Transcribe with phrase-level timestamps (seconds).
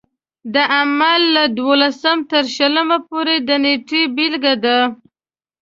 [0.53, 4.77] د حمل له دولسم تر شلم پورې د نېټې بېلګه ده.